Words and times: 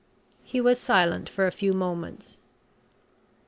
He 0.41 0.59
was 0.59 0.79
silent 0.79 1.29
for 1.29 1.45
a 1.45 1.51
few 1.51 1.73
moments. 1.73 2.39